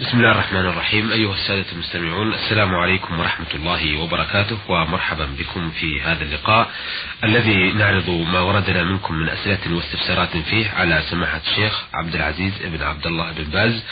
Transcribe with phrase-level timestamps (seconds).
[0.00, 1.12] بسم الله الرحمن الرحيم.
[1.12, 6.70] أيها السادة المستمعون السلام عليكم ورحمة الله وبركاته ومرحبا بكم في هذا اللقاء
[7.24, 12.82] الذي نعرض ما وردنا منكم من أسئلة واستفسارات فيه على سماحة الشيخ عبد العزيز بن
[12.82, 13.82] عبد الله بن باز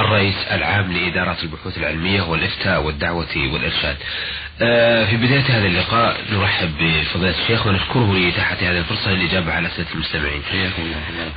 [0.00, 3.96] الرئيس العام لإدارة البحوث العلمية والإفتاء والدعوة والإرشاد.
[4.62, 9.86] آه، في بداية هذا اللقاء نرحب بفضيلة الشيخ ونشكره لإتاحة هذه الفرصة للإجابة على أسئلة
[9.94, 10.42] المستمعين.
[10.50, 11.32] حياكم الله.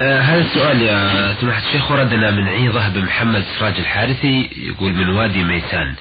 [0.00, 5.42] هذا السؤال يا سماحة الشيخ وردنا من عيضة بن محمد سراج الحارثي يقول من وادي
[5.44, 5.94] ميسان.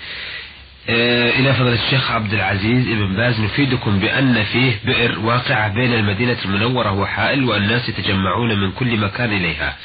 [0.89, 6.37] آه إلى فضيلة الشيخ عبد العزيز بن باز نفيدكم بأن فيه بئر واقعة بين المدينة
[6.45, 9.75] المنورة وحائل والناس يتجمعون من كل مكان إليها.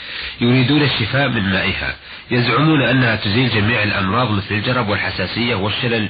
[0.40, 1.94] يريدون الشفاء من مائها.
[2.30, 6.08] يزعمون أنها تزيل جميع الأمراض مثل الجرب والحساسية والشلل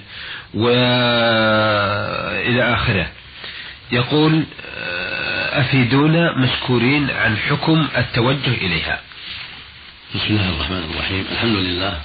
[0.54, 0.74] وإلى
[2.74, 3.06] آخره.
[3.92, 4.44] يقول
[5.56, 9.00] أفيدونا مشكورين عن حكم التوجه إليها.
[10.14, 11.24] بسم الله الرحمن الرحيم.
[11.32, 12.00] الحمد لله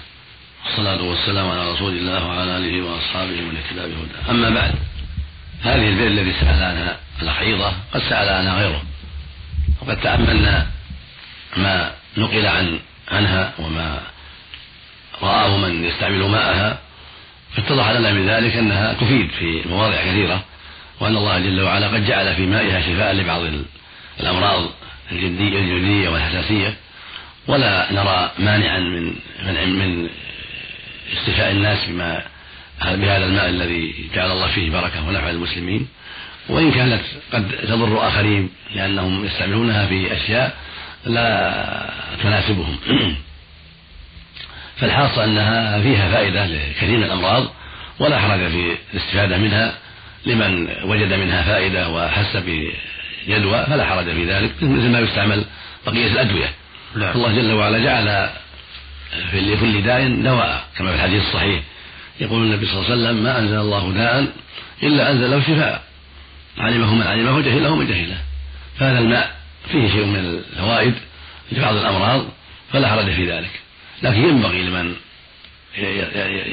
[0.65, 4.73] والصلاة والسلام على رسول الله وعلى آله وأصحابه ومن اهتدى بهداه أما بعد
[5.63, 8.83] هذه البئر الذي سأل عنها الحيضة قد سأل عنها غيره.
[9.81, 10.67] وقد تأملنا
[11.57, 12.79] ما نقل عن
[13.11, 14.01] عنها وما
[15.21, 16.79] رآه من يستعمل ماءها.
[17.55, 20.43] فاتضح لنا من ذلك أنها تفيد في مواضع كثيرة.
[21.01, 23.41] وأن الله جل وعلا قد جعل في مائها شفاء لبعض
[24.19, 24.69] الأمراض
[25.11, 26.73] الجلدية والحساسية.
[27.47, 30.09] ولا نرى مانعا من من من
[31.13, 32.23] استشفاء الناس بما
[32.81, 35.87] بهذا الماء الذي جعل الله فيه بركة ونفع للمسلمين.
[36.49, 37.01] وإن كانت
[37.33, 40.57] قد تضر آخرين لأنهم يستعملونها في أشياء
[41.05, 41.93] لا
[42.23, 42.77] تناسبهم.
[44.79, 47.47] فالحاصل أنها فيها فائدة لكثير من الأمراض
[47.99, 49.73] ولا حرج في الاستفادة منها.
[50.25, 55.45] لمن وجد منها فائدة وحس بجدوى فلا حرج في ذلك مثل ما يستعمل
[55.85, 56.49] بقية الأدوية.
[56.95, 57.11] نعم.
[57.15, 58.29] الله جل وعلا جعل
[59.31, 61.61] في لكل داء دواء كما في الحديث الصحيح.
[62.19, 64.27] يقول النبي صلى الله عليه وسلم ما أنزل الله داء
[64.83, 65.83] إلا أنزل له شفاء.
[66.57, 68.17] علمه من علمه وجهله من جهله.
[68.79, 69.35] فهذا الماء
[69.71, 70.93] فيه شيء من الفوائد
[71.51, 72.25] لبعض الأمراض
[72.73, 73.51] فلا حرج في ذلك.
[74.03, 74.95] لكن ينبغي لمن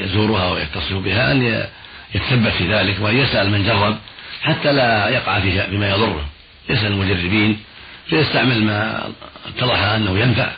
[0.05, 1.67] يزورها ويتصل بها أن
[2.15, 3.99] يتثبت في ذلك وأن يسأل من جرب
[4.43, 6.29] حتى لا يقع فيما يضره
[6.71, 7.59] يسأل المجربين
[8.07, 9.09] فيستعمل ما
[9.49, 10.49] اتضح أنه ينفع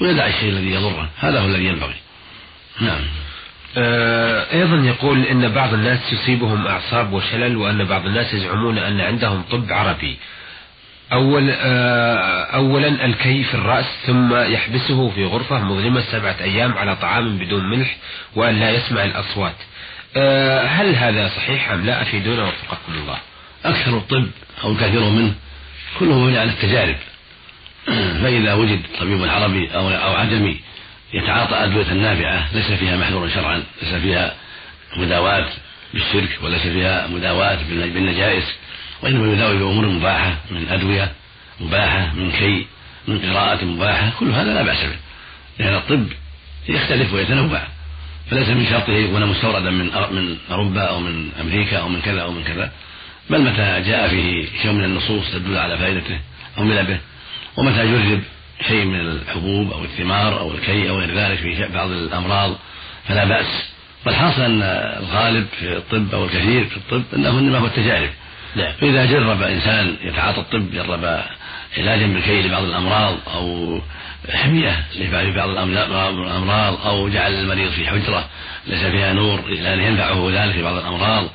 [0.00, 1.08] ويدع الشيء الذي يضره.
[1.18, 1.94] هذا هو الذي ينبغي.
[2.80, 3.00] نعم.
[3.76, 9.42] آه، أيضا يقول أن بعض الناس يصيبهم أعصاب وشلل وأن بعض الناس يزعمون أن عندهم
[9.50, 10.18] طب عربي.
[11.12, 17.38] أول آه، أولا الكي في الرأس ثم يحبسه في غرفة مظلمة سبعة أيام على طعام
[17.38, 17.96] بدون ملح
[18.36, 19.56] وأن لا يسمع الأصوات.
[20.16, 23.18] آه، هل هذا صحيح أم لا؟ أفيدونا وفقكم الله
[23.64, 24.26] أكثر الطب
[24.64, 25.34] أو كثير منه
[25.98, 26.96] كله مبني على التجارب.
[28.22, 30.60] فإذا وجد طبيب عربي أو أو عجمي
[31.14, 34.34] يتعاطى أدوية نافعة ليس فيها محذور شرعا ليس فيها
[34.96, 35.48] مداواة
[35.94, 38.44] بالشرك وليس فيها مداواة بالنجائز
[39.02, 41.12] وإنما يداوي بأمور مباحة من أدوية
[41.60, 42.66] مباحة من كي
[43.08, 44.96] من قراءة مباحة كل هذا لا بأس به.
[45.58, 46.06] لأن الطب
[46.68, 47.62] يختلف ويتنوع.
[48.30, 52.32] فليس من شرطه يكون مستوردا من من أوروبا أو من أمريكا أو من كذا أو
[52.32, 52.72] من كذا.
[53.30, 56.18] بل متى جاء فيه شيء من النصوص تدل على فائدته
[56.58, 56.98] أو به.
[57.56, 58.22] ومتى جرب
[58.68, 62.56] شيء من الحبوب أو الثمار أو الكي أو غير ذلك في بعض الأمراض
[63.08, 63.70] فلا بأس.
[64.06, 64.62] والحاصل أن
[65.02, 68.10] الغالب في الطب أو الكثير في الطب أنه إنما هو التجارب.
[68.56, 68.72] نعم.
[68.72, 71.22] فإذا جرب إنسان يتعاطى الطب جرب
[71.78, 73.80] علاجا بالكي لبعض الأمراض أو
[74.32, 78.28] حمية لبعض الأمراض أو جعل المريض في حجرة
[78.66, 81.30] ليس فيها نور لأنه ينفعه ذلك في بعض الأمراض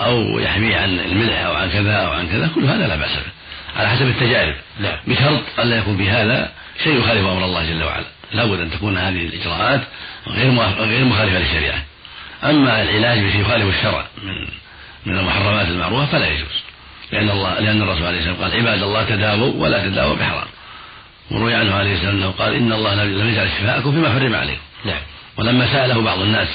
[0.00, 3.40] أو يحميه عن الملح أو عن كذا أو عن كذا كل هذا لا بأس به
[3.76, 4.54] على حسب التجارب.
[4.80, 4.96] نعم.
[5.06, 6.52] بشرط ألا يكون في هذا
[6.84, 8.04] شيء يخالف أمر الله جل وعلا.
[8.32, 9.80] لابد أن تكون هذه الإجراءات
[10.28, 11.84] غير غير مخالفة للشريعة.
[12.44, 14.34] أما العلاج بشيء يخالف الشرع من
[15.06, 16.62] من المحرمات المعروفة فلا يجوز.
[17.12, 20.46] لأن الله لأن الرسول عليه والسلام قال عباد الله تداووا ولا تداووا بحرام.
[21.30, 24.62] وروي عنه عليه السلام أنه قال إن الله لم يجعل شفاءكم فيما حرم عليكم.
[24.84, 25.00] نعم.
[25.36, 26.48] ولما سأله بعض الناس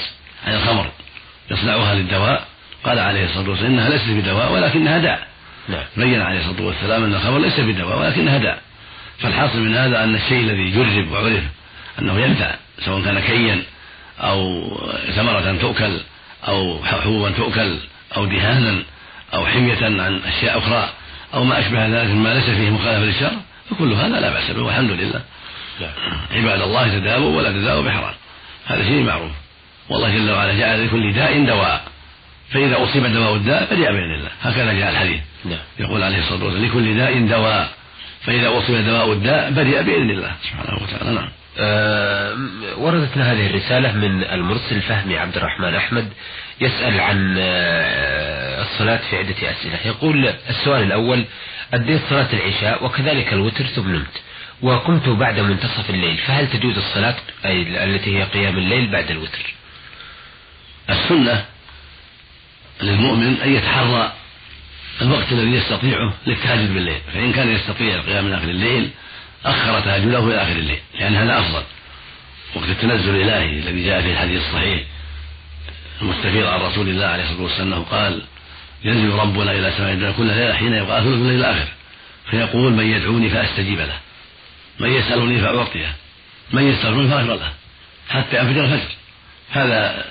[0.46, 0.90] عن الخمر
[1.50, 2.46] يصنعها للدواء
[2.84, 5.26] قال عليه الصلاة والسلام إنها ليست بدواء ولكنها داء.
[5.68, 5.84] نعم.
[5.96, 8.62] بين عليه الصلاة والسلام أن الخمر ليس بدواء ولكنها داء.
[9.18, 11.42] فالحاصل من هذا أن الشيء الذي جرب وعرف
[11.98, 12.54] أنه ينفع
[12.84, 13.62] سواء كان كيا
[14.20, 14.70] أو
[15.16, 16.00] ثمرة تؤكل
[16.48, 17.78] أو حبوبا تؤكل
[18.16, 18.82] أو دهانا
[19.34, 20.88] أو حمية عن أشياء أخرى
[21.34, 23.32] أو ما أشبه ذلك مما ليس فيه مخالفة للشرع
[23.70, 25.22] فكل هذا لا بأس به والحمد لله.
[26.32, 28.14] عباد الله تداووا ولا تداووا بحرام.
[28.66, 29.32] هذا شيء معروف.
[29.88, 31.84] والله جل وعلا جعل لكل داء دواء.
[32.50, 35.20] فإذا أصيب دواء الداء بريء بإذن الله هكذا جاء الحديث.
[35.44, 35.58] نعم.
[35.78, 37.68] يقول عليه الصلاة والسلام لكل داء دواء.
[38.22, 40.32] فإذا أصيب دواء الداء برئ بإذن الله.
[40.42, 41.28] سبحانه وتعالى نعم.
[41.58, 42.36] أه
[42.76, 46.08] وردتنا هذه الرسالة من المرسل فهمي عبد الرحمن أحمد
[46.60, 49.78] يسأل عن أه الصلاة في عدة أسئلة.
[49.84, 51.24] يقول السؤال الأول
[51.74, 54.22] أديت صلاة العشاء وكذلك الوتر ثم نمت
[54.62, 59.54] وقمت بعد منتصف الليل فهل تجوز الصلاة أي التي هي قيام الليل بعد الوتر؟
[60.90, 61.44] السنة
[62.82, 64.12] للمؤمن أن يتحرى
[65.02, 68.90] الوقت الذي يستطيعه للتهجد بالليل فإن كان يستطيع القيام من آخر الليل
[69.44, 71.62] أخر تهجده إلى آخر الليل لأن هذا أفضل.
[72.54, 74.82] وقت التنزل الإلهي الذي جاء في الحديث الصحيح
[76.02, 78.22] المستفيض عن رسول الله عليه الصلاة والسلام أنه قال
[78.84, 81.68] ينزل ربنا إلى سماء الدنيا كل ليلة حين يبقى ثلث الليل الآخر.
[82.30, 83.98] فيقول من يدعوني فأستجيب له.
[84.80, 85.94] من يسألني فأعطيه.
[86.52, 87.52] من يستغفرني فأغفر له.
[88.08, 88.90] حتى ينفجر الفجر.
[89.50, 90.04] هذا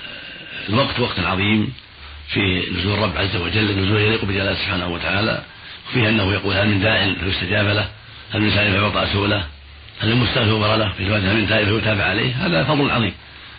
[0.68, 1.72] الوقت وقت عظيم
[2.28, 5.42] في نزول الرب عز وجل نزول يليق بجلاله سبحانه وتعالى
[5.90, 7.88] وفيه أنه يقول هل من داع فيستجاب له؟
[8.32, 9.46] هل من سائل فيعطى سؤله
[10.00, 13.12] هل من مستغفر له؟ في هل من تائب فيتابع عليه؟ هذا فضل عظيم.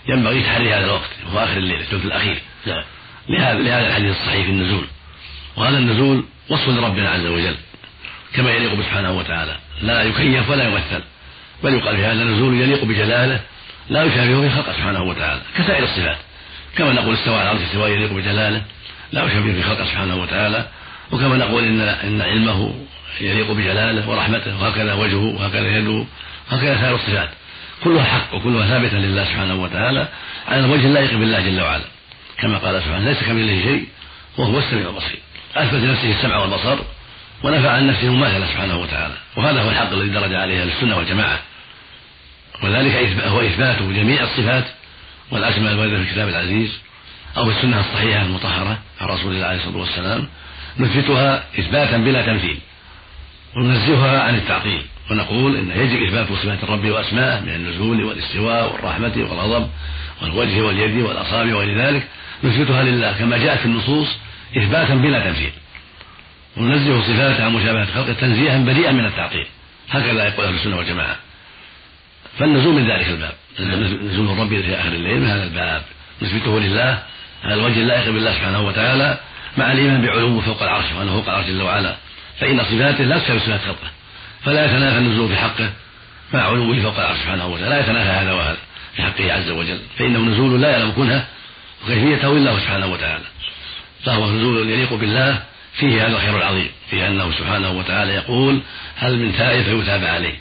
[0.09, 2.41] ينبغي تحري هذا الوقت وهو آخر الليل الثلث الأخير.
[2.65, 2.83] نعم.
[3.29, 4.87] لهذا لهذا الحديث الصحيح في النزول.
[5.57, 7.55] وهذا النزول وصف لربنا عز وجل
[8.33, 9.55] كما يليق سبحانه وتعالى.
[9.81, 11.03] لا يكيف ولا يمثل
[11.63, 13.39] بل يقال في هذا النزول يليق بجلاله
[13.89, 16.17] لا يشابهه في خلقه سبحانه وتعالى كسائر الصفات.
[16.77, 18.61] كما نقول استوى على العرش استواء يليق بجلاله
[19.11, 20.67] لا يشابهه في خلقه سبحانه وتعالى.
[21.11, 22.75] وكما نقول ان إن علمه
[23.21, 26.05] يليق بجلاله ورحمته وهكذا وجهه وهكذا يده
[26.51, 27.29] وهكذا سائر الصفات.
[27.83, 30.07] كلها حق وكلها ثابتة لله سبحانه وتعالى
[30.47, 31.85] على الوجه اللائق بالله جل وعلا.
[32.37, 33.87] كما قال سبحانه ليس كمثله شيء
[34.37, 35.19] وهو السميع البصير.
[35.55, 36.79] أثبت لنفسه السمع والبصر
[37.43, 39.13] ونفع عن نفسه المماثله سبحانه وتعالى.
[39.35, 41.39] وهذا هو الحق الذي درج عليه أهل السنة والجماعة.
[42.63, 44.65] وذلك هو إثبات جميع الصفات
[45.31, 46.79] والأسماء الواردة في الكتاب العزيز
[47.37, 50.27] أو في السنة الصحيحة المطهرة عن رسول الله عليه الصلاة والسلام.
[50.79, 52.57] نثبتها إثباتا بلا تمثيل
[53.55, 54.81] وننزهها عن التعطيل.
[55.11, 59.69] ونقول إن يجب إثبات صفات الرب وأسماءه من النزول والاستواء والرحمة والغضب
[60.21, 62.07] والوجه واليد والأصابع وغير ذلك
[62.43, 64.07] نثبتها لله كما جاءت في النصوص
[64.57, 65.51] إثباتا بلا تمثيل
[66.57, 69.47] وننزه صفاته عن مشابهة خلقه تنزيها بريئا من التعطيل
[69.89, 71.15] هكذا يقول أهل السنة والجماعة.
[72.39, 73.33] فالنزول من ذلك الباب.
[74.03, 75.81] نزول الرب في آخر الليل من هذا الباب.
[76.21, 77.03] نثبته لله
[77.43, 79.17] على الوجه اللائق بالله سبحانه وتعالى
[79.57, 81.95] مع الإيمان بعلوه فوق العرش وأنه فوق العرش جل وعلا.
[82.39, 83.91] فإن صفاته لا تساوي صفات خلقه.
[84.45, 85.69] فلا يتنافى النزول في حقه
[86.33, 87.69] مع علوه فوق العرش سبحانه وتعالى.
[87.69, 88.57] لا يتنافى هذا وهذا
[88.95, 89.79] في حقه عز وجل.
[89.97, 91.25] فإنه نزول لا يعلم كنهه
[91.85, 93.23] وكيفيته إلا هو سبحانه وتعالى.
[94.05, 98.61] فهو نزول يليق بالله فيه هذا الخير العظيم فيه أنه سبحانه وتعالى يقول
[98.97, 100.35] هل من تائب فيتابع عليه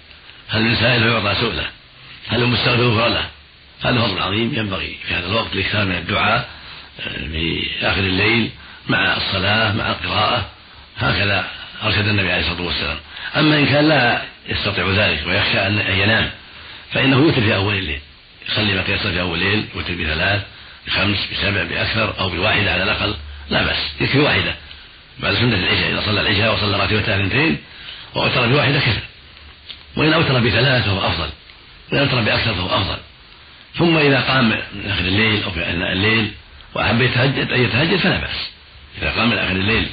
[0.49, 1.67] هل من سائل فيعطى سؤله
[2.29, 3.27] هل من مستغفر له؟
[3.85, 6.49] هذا فضل عظيم ينبغي في هذا الوقت الاكثار من الدعاء
[7.01, 8.51] آه، في آخر الليل
[8.89, 10.47] مع الصلاة مع القراءة
[10.99, 11.47] هكذا
[11.83, 12.97] أرشد النبي عليه الصلاة والسلام.
[13.37, 16.31] أما إن كان لا يستطيع ذلك ويخشى أن ينام
[16.93, 18.01] فإنه يوتر في أول الليل
[18.49, 20.43] يصلي ما تيسر في أول الليل يوتر بثلاث
[20.87, 23.15] بخمس بسبع بأكثر أو بواحده على الأقل.
[23.51, 24.55] لا بأس يكفي واحدة.
[25.19, 27.59] بعد سنة العشاء إذا صلى العشاء وصلى راتبتها اثنتين
[28.15, 29.01] وأوتر بواحدة كفى
[29.97, 31.29] وإن أوتر بثلاث فهو أفضل.
[31.93, 32.97] وإن أوتر بأكثر فهو أفضل.
[33.79, 36.31] ثم إذا قام من اخر الليل أو في أثناء الليل
[36.75, 38.51] وأحب يتهجد أن يتهجد فلا بأس.
[39.03, 39.87] إذا قام من اخر الليل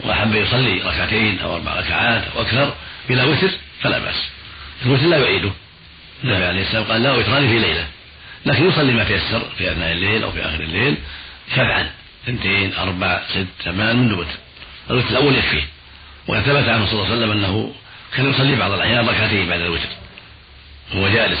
[0.00, 2.74] وأحب يصلي ركعتين أو أربع ركعات أو أكثر
[3.08, 3.50] بلا وتر
[3.82, 4.22] فلا بأس.
[4.86, 5.52] الوتر لا يعيده.
[6.24, 7.86] النبي عليه السلام قال لا وتران في ليلة.
[8.46, 10.96] لكن يصلي ما تيسر في أثناء الليل أو في آخر الليل
[11.54, 11.90] سبعا
[12.26, 14.34] اثنتين أربع ست ثمان من الوتر
[14.90, 15.62] الوتر الأول يكفيه.
[16.26, 17.72] وقد ثبت عنه صلى الله عليه وسلم أنه
[18.16, 19.88] كان يصلي بعض الأحيان ركعتين بعد الوتر.
[20.94, 21.38] وهو جالس.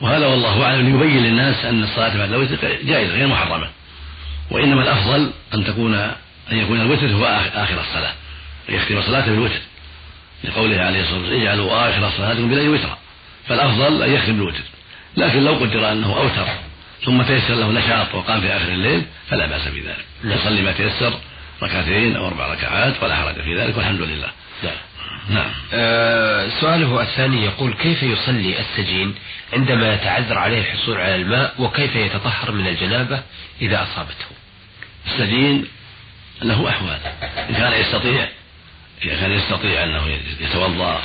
[0.00, 3.68] وهذا والله أعلم ليبين للناس أن الصلاة بعد الوتر جائزة غير محرمة.
[4.50, 5.94] وإنما الأفضل أن تكون
[6.52, 8.12] أن يكون الوتر هو آخر الصلاة.
[8.68, 9.60] يختم صلاته بالوتر.
[10.44, 12.98] لقوله عليه الصلاة والسلام اجعلوا آخر صلاتكم بالليل وترا.
[13.48, 14.62] فالأفضل أن يختم بالوتر.
[15.16, 16.46] لكن لو قدر أنه أوتر
[17.04, 20.04] ثم تيسر له نشاط وقام في آخر الليل فلا بأس بذلك.
[20.24, 21.12] يصلي ما تيسر
[21.62, 24.28] ركعتين أو أربع ركعات ولا حرج في ذلك والحمد لله.
[24.62, 24.74] نعم.
[25.30, 25.50] نعم.
[25.72, 29.14] آه سؤاله الثاني يقول كيف يصلي السجين
[29.52, 33.22] عندما يتعذر عليه الحصول على الماء وكيف يتطهر من الجنابة
[33.62, 34.26] إذا أصابته؟
[35.06, 35.66] السجين
[36.42, 36.98] له أحوال.
[37.50, 38.28] إن كان يستطيع
[39.04, 41.02] إذا كان يستطيع أنه يتوضأ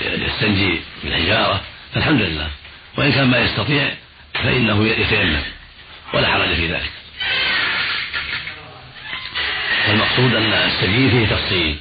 [0.00, 1.60] ويستنجي بالحجارة
[1.94, 2.48] فالحمد لله.
[2.96, 3.94] وإن كان ما يستطيع
[4.34, 5.42] فإنه يتيمم
[6.14, 6.90] ولا حرج في ذلك.
[9.88, 11.78] والمقصود أن السبيل فيه تفصيل.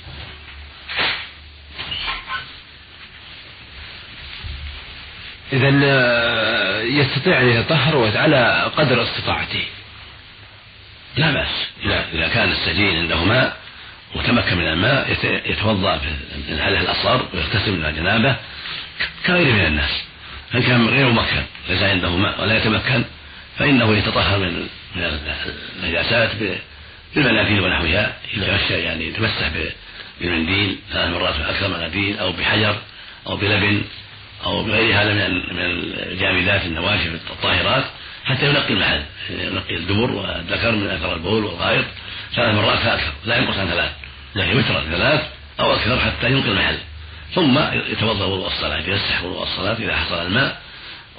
[5.53, 5.69] إذا
[6.81, 9.63] يستطيع أن يتطهر على قدر استطاعته.
[11.15, 11.69] لا بأس.
[12.13, 13.57] إذا كان السجين عنده ماء
[14.15, 15.11] وتمكن من الماء
[15.45, 16.07] يتوضأ في
[16.49, 18.35] الحدث الأصغر ويغتسل من الجنابة
[19.25, 20.03] كغيره من الناس.
[20.53, 23.03] فإن كان غير ممكن؟ ليس عنده ماء ولا يتمكن؟
[23.57, 25.19] فإنه يتطهر من من
[25.83, 26.29] النجاسات
[27.15, 28.17] بالمناديل ونحوها.
[28.33, 29.51] يتمشى يعني يتمسح
[30.21, 32.75] بالمنديل ثلاث مرات أكثر مناديل أو بحجر
[33.27, 33.81] أو بلبن
[34.43, 35.21] أو بغير هذا من
[36.11, 37.83] الجامدات النواشف الطاهرات
[38.25, 39.03] حتى ينقي المحل.
[39.29, 41.85] ينقي الدبر والذكر من أثر البول والغائط.
[42.35, 43.91] ثلاث مرات فأكثر لا ينقص عن ثلاث.
[44.35, 45.21] يعني وترا ثلاث
[45.59, 46.77] أو أكثر حتى ينقي المحل.
[47.35, 47.59] ثم
[47.91, 50.61] يتوضأ وضوء الصلاة يتمسح وضوء الصلاة إذا حصل الماء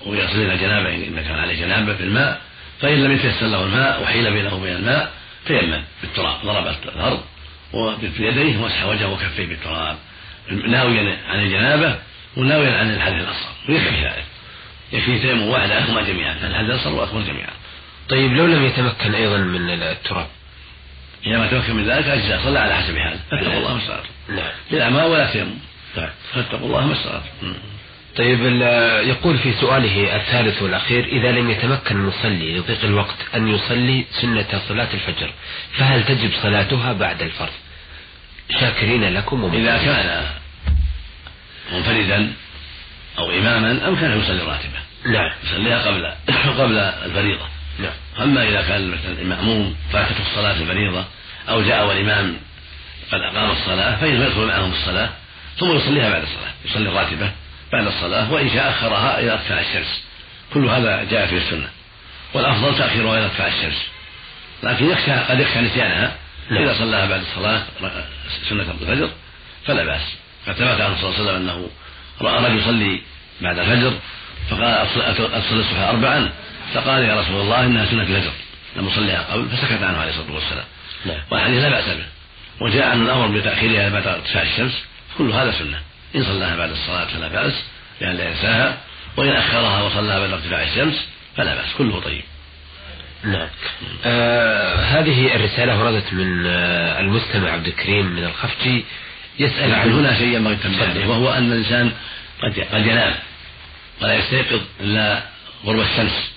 [0.06, 2.40] ويصل إلى جنابة إذا كان عليه جنابة بالماء
[2.80, 5.12] فإن لم يتيسر له الماء وحيل بينه وبين الماء
[5.47, 7.21] تيمم بالتراب ضرب الأرض
[7.73, 9.97] وبيديه ومسح وجهه وكفيه بالتراب
[10.50, 11.99] ناويا عن الجنابة
[12.37, 13.52] وناويا عن الحدث الأصغر.
[13.68, 14.25] ويكفي ذلك.
[14.92, 17.50] يكفي تيمم واحد عنهما جميعا الحدث الأصغر والأكبر جميعا.
[18.09, 20.26] طيب لو لم يتمكن أيضا من التراب؟
[21.26, 23.75] إذا ما تمكن من ذلك أجزاء صلى على حسب حاله فاتقوا الله.
[23.75, 25.54] ما استطعتم نعم بالأعمال ولا تيمم.
[25.96, 26.10] نعم.
[26.34, 27.54] فاتقوا الله ما استطعتم
[28.16, 28.40] طيب
[29.08, 34.88] يقول في سؤاله الثالث والأخير إذا لم يتمكن المصلي لضيق الوقت أن يصلي سنة صلاة
[34.94, 35.32] الفجر
[35.72, 37.52] فهل تجب صلاتها بعد الفرض؟
[38.60, 40.26] شاكرين لكم إذا كان
[41.72, 42.32] منفردا
[43.18, 44.78] أو إماما أمكن يصلي راتبة.
[45.06, 45.32] نعم.
[45.44, 46.12] يصليها قبل
[46.60, 47.46] قبل الفريضة.
[47.78, 47.92] نعم.
[48.20, 51.04] أما إذا كان مثلا المأموم فاتته الصلاة الفريضة
[51.48, 52.36] أو جاء والإمام
[53.12, 55.10] قد أقام الصلاة فإنه يدخل معهم الصلاة
[55.58, 56.52] ثم يصليها بعد الصلاة.
[56.64, 57.30] يصلي الراتبة
[57.73, 60.04] بعد الصلاة وإن شاء أخرها إلى ارتفاع الشمس.
[60.54, 61.68] كل هذا جاء في السنة.
[62.34, 63.82] والأفضل تأخيرها إلى ارتفاع الشمس.
[64.62, 66.16] لكن يخشى قد يخشى نسيانها.
[66.50, 66.62] نعم.
[66.62, 67.62] إذا صلاها بعد الصلاة
[68.49, 69.11] سنة الفجر
[69.66, 70.02] فلا بأس.
[70.46, 71.68] قد ثبت عنه صلى الله عليه وسلم أنه
[72.20, 73.00] رأى رجل يصلي
[73.40, 73.92] بعد الفجر
[74.50, 74.87] فقال
[75.18, 76.30] أصلي الصبح أربعا
[76.75, 78.32] فقال يا رسول الله إنها سنة الفجر.
[78.76, 80.64] لم أصليها قبل فسكت عنه عليه الصلاة والسلام.
[81.06, 81.20] نعم.
[81.30, 82.04] والحديث لا بأس به.
[82.61, 84.84] وجاء عن الأمر بتأخيرها بعد ارتفاع الشمس.
[85.18, 85.80] كل هذا سنة.
[86.16, 87.64] إن صلاها بعد الصلاة فلا بأس
[88.00, 88.78] لأن لا ينساها.
[89.16, 91.06] وإن أخرها وصلاها بعد ارتفاع الشمس
[91.37, 92.23] فلا بأس كله طيب.
[93.25, 93.49] نعم.
[94.04, 98.85] آه هذه الرسالة وردت من آه المستمع عبد الكريم من الخفجي
[99.38, 101.92] يسأل عن هنا شيء ينبغي التنبيه وهو أن الإنسان
[102.42, 103.14] قد قد ينام
[104.02, 105.23] ولا يستيقظ إلا
[105.64, 106.33] غرب الشمس.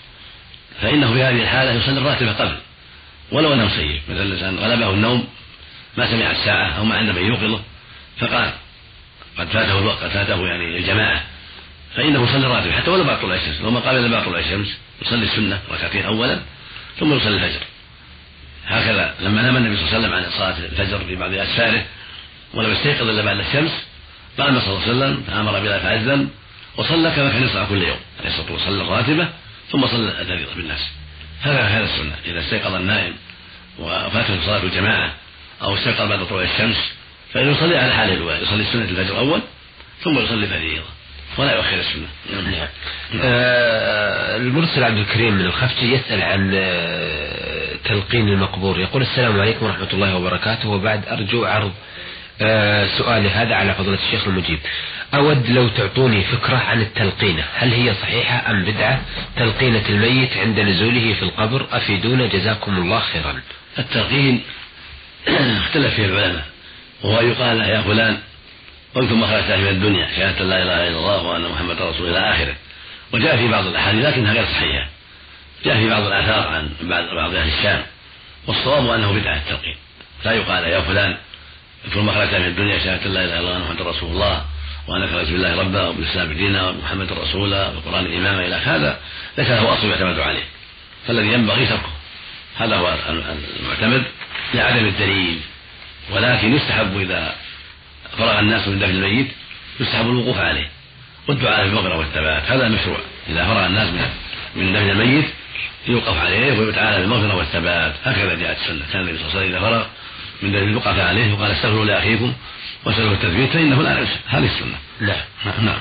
[0.82, 2.58] فإنه في هذه الحالة يصلي الراتبة قبل
[3.32, 4.02] ولو أنه سيء.
[4.10, 5.28] مثلا الإنسان غلبه النوم
[5.98, 7.62] ما سمع الساعة أو ما عنده من يوقظه
[8.20, 8.52] فقال
[9.39, 11.24] قد فاته الوقت قد فاته يعني الجماعة.
[11.96, 14.77] فإنه يصلي الراتب حتى ولو بعد طلوع الشمس لو ما قام إلا بعد طلوع الشمس
[15.01, 16.39] يصلي السنة ركعتين أولا
[17.00, 17.62] ثم يصلي الفجر.
[18.67, 21.86] هكذا لما نام النبي صلى الله عليه وسلم عن صلاة الفجر في بعض أسفاره
[22.53, 23.72] ولم يستيقظ إلا بعد الشمس
[24.38, 26.29] قام صلى الله عليه وسلم فأمر بلا فأذن
[26.77, 29.27] وصلى كما كان يصنع كل يوم عليه الصلاة والسلام صلى الراتبة
[29.72, 30.79] ثم صلى الفريضة بالناس
[31.41, 33.13] هذا هذا السنة إذا استيقظ النائم
[33.79, 35.13] وفاته صلاة الجماعة
[35.62, 36.77] أو استيقظ بعد طلوع الشمس
[37.34, 39.42] فإنه يصلي على حاله الأولى يصلي سنة الفجر أول
[40.04, 40.84] ثم يصلي الفريضة
[41.38, 42.08] ولا يؤخر السنة.
[42.52, 42.68] نعم.
[43.22, 48.80] آه المرسل عبد الكريم من الخفجي يسأل عن آه تلقين المقبور.
[48.80, 50.70] يقول السلام عليكم ورحمة الله وبركاته.
[50.70, 51.72] وبعد أرجو عرض
[52.42, 54.60] آه سؤالي هذا على فضيلة الشيخ المجيب.
[55.14, 59.02] أود لو تعطوني فكرة عن التلقينة هل هي صحيحة أم بدعة؟
[59.38, 63.42] تلقينة الميت عند نزوله في القبر أفيدونا جزاكم الله خيرا.
[63.80, 64.42] التلقين
[65.64, 66.46] اختلف فيه العلماء.
[67.04, 68.18] وهو يقال يا فلان
[68.96, 72.56] ما خرجت من الدنيا شهادة لا إله إلا الله وأن محمد رسول إلى آخره.
[73.13, 74.88] وجاء في بعض الأحاديث لكنها غير صحيحة.
[75.66, 76.70] جاء في بعض الآثار عن
[77.13, 77.84] بعض أهل الشام
[78.48, 79.75] والصواب أنه بدعة التلقين
[80.25, 81.18] لا يقال يا فلان
[81.86, 84.46] اذكر ما خرجت من الدنيا شهادة لا إله إلا الله وأن محمد رسول الله
[84.88, 89.00] وانك رسول الله ربا وبالإسلام دينا ومحمد رسولا والقران إماما إلى هذا
[89.38, 90.44] ليس له أصل يعتمد عليه.
[91.08, 91.92] فالذي ينبغي تركه.
[92.58, 92.96] هذا هو
[93.60, 94.04] المعتمد
[94.54, 95.39] لعدم الدليل.
[96.12, 97.36] ولكن يستحب إذا
[98.18, 99.28] فرغ الناس من دفن الميت
[99.80, 100.70] يستحب الوقوف عليه
[101.28, 102.44] والدعاء بالمغفرة والثبات.
[102.52, 102.98] هذا مشروع.
[103.30, 104.10] إذا فرغ الناس من
[104.56, 105.26] من دفن الميت
[105.88, 107.94] يوقف عليه ويتعالى بالمغفرة والثبات.
[108.04, 108.86] هكذا جاءت السنة.
[108.94, 109.86] كان النبي صلى الله عليه وسلم إذا فرغ
[110.42, 112.34] من دفن يوقف عليه وقال استغفروا لأخيكم
[112.86, 114.78] واسألوا التثبيت فإنه لا ينسى هذه السنة.
[115.46, 115.80] نعم نعم.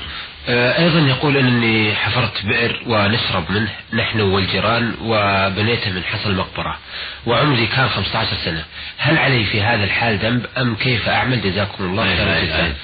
[0.49, 6.77] أيضا يقول أنني حفرت بئر ونشرب منه نحن والجيران وبنيته من حصى المقبرة
[7.25, 8.63] وعمري كان 15 سنة.
[8.97, 12.75] هل علي في هذا الحال ذنب أم كيف أعمل؟ جزاكم الله خيرا جزاء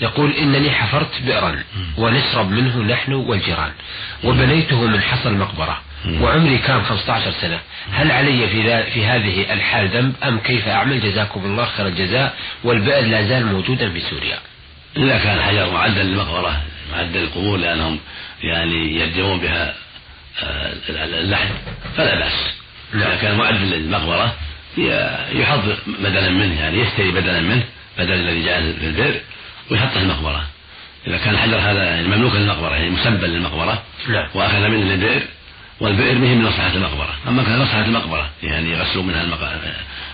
[0.00, 1.62] يقول إنني حفرت بئرا
[1.98, 3.72] ونشرب منه نحن والجيران
[4.24, 5.80] وبنيته من حصى المقبرة
[6.20, 7.60] وعمري كان 15 سنة.
[7.92, 12.34] هل علي في, في هذه الحال ذنب أم كيف أعمل؟ جزاكم الله خير الجزاء.
[12.64, 14.38] والبئر لا زال موجودا في سوريا.
[14.96, 16.60] إذا كان الحجر معدا للمقبرة
[16.94, 18.00] معدا للقبور لأنهم
[18.42, 19.74] يعني يرجمون بها
[20.42, 21.54] آه، اللحم
[21.96, 22.54] فلا بأس.
[22.94, 24.34] إذا كان معدا للمقبرة
[25.32, 27.64] يحط بدلا منه يعني يشتري بدلا منه
[27.98, 29.20] بدل الذي جاء في البئر
[29.70, 30.44] ويحطه المقبرة.
[31.06, 34.28] إذا كان الحجر هذا يعني مملوكا للمقبرة يعني مسبا للمقبرة نعم.
[34.34, 35.22] وأخذ منه للبئر
[35.80, 37.14] والبئر به من مصلحة المقبرة.
[37.28, 39.22] أما كان مصلحة المقبرة يعني يغسلوا منها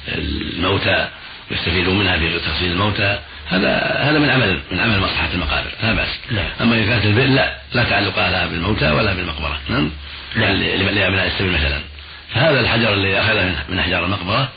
[0.08, 1.08] الموتى
[1.50, 3.18] ويستفيدوا منها في تغسيل الموتى
[3.50, 6.08] هذا هذا من عمل من عمل مصلحة المقابر لا بأس.
[6.30, 6.50] نعم.
[6.60, 7.56] أما إذا كانت البئر لا.
[7.74, 9.60] لا تعلق لها بالموتى ولا بالمقبرة.
[9.68, 9.90] نعم.
[10.36, 10.56] نعم.
[10.56, 11.80] لأبناء السبيل مثلا.
[12.34, 14.48] فهذا الحجر اللي أخذه من أحجار المقبرة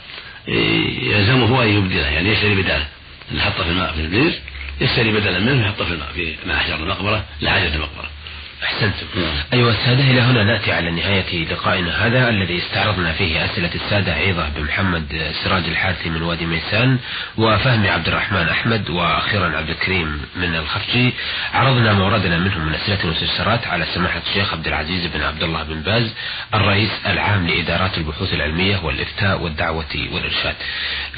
[0.48, 2.86] يلزمه أن يبدله يعني يشتري بداله
[3.30, 4.32] اللي حطه في الماء في البئر
[4.80, 8.10] يشتري بدلا منه يحطه في الماء في ماء أحجار المقبرة لحاجة المقبرة.
[8.64, 9.06] أحسنتم.
[9.16, 9.34] نعم.
[9.52, 14.48] أيها السادة إلى هنا نأتي على نهاية لقائنا هذا الذي استعرضنا فيه أسئلة السادة عيضة
[14.48, 16.98] بن محمد سراج الحارثي من وادي ميسان
[17.36, 21.12] وفهمي عبد الرحمن أحمد وأخيرا عبد الكريم من الخفجي.
[21.54, 25.62] عرضنا ما وردنا منهم من أسئلة واستفسارات على سماحة الشيخ عبد العزيز بن عبد الله
[25.62, 26.14] بن باز
[26.54, 30.54] الرئيس العام لإدارات البحوث العلمية والإفتاء والدعوة والإرشاد.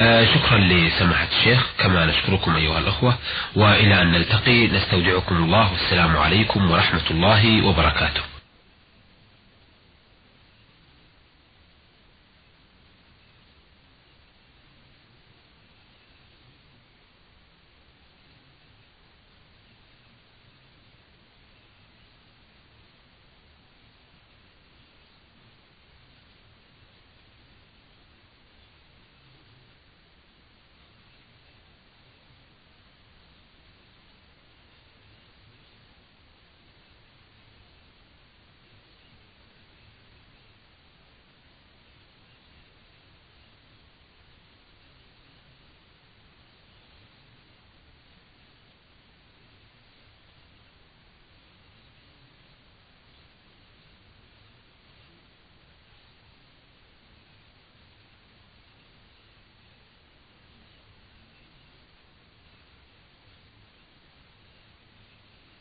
[0.01, 3.19] آه شكرا لسماحة الشيخ كما نشكركم أيها الأخوة
[3.57, 7.03] وإلى أن نلتقي نستودعكم الله والسلام عليكم ورحمة
[7.37, 8.36] الله وبركاته.